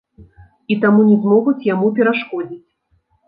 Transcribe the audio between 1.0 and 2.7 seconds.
не змогуць яму перашкодзіць.